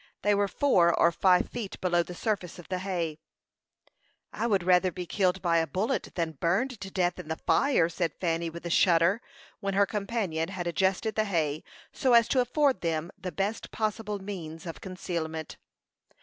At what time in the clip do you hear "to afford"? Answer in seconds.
12.29-12.81